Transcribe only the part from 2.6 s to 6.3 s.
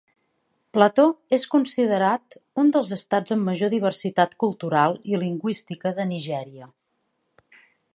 un dels estats amb major diversitat cultural i lingüística de